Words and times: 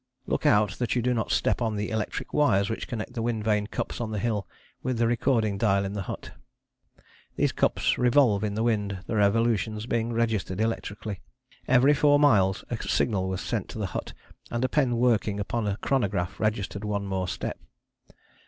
Look 0.25 0.47
out 0.47 0.79
that 0.79 0.95
you 0.95 1.03
do 1.03 1.13
not 1.13 1.29
step 1.29 1.61
on 1.61 1.75
the 1.75 1.91
electric 1.91 2.33
wires 2.33 2.71
which 2.71 2.87
connect 2.87 3.13
the 3.13 3.21
wind 3.21 3.43
vane 3.43 3.67
cups 3.67 4.01
on 4.01 4.09
the 4.09 4.17
hill 4.17 4.47
with 4.81 4.97
the 4.97 5.05
recording 5.05 5.59
dial 5.59 5.85
in 5.85 5.93
the 5.93 6.01
hut. 6.01 6.31
These 7.35 7.51
cups 7.51 7.99
revolve 7.99 8.43
in 8.43 8.55
the 8.55 8.63
wind, 8.63 9.03
the 9.05 9.15
revolutions 9.15 9.85
being 9.85 10.11
registered 10.11 10.59
electrically: 10.59 11.21
every 11.67 11.93
four 11.93 12.17
miles 12.17 12.63
a 12.71 12.81
signal 12.81 13.29
was 13.29 13.41
sent 13.41 13.69
to 13.69 13.77
the 13.77 13.85
hut, 13.93 14.13
and 14.49 14.65
a 14.65 14.69
pen 14.69 14.97
working 14.97 15.39
upon 15.39 15.67
a 15.67 15.77
chronograph 15.77 16.39
registered 16.39 16.83
one 16.83 17.05
more 17.05 17.27
step. 17.27 17.59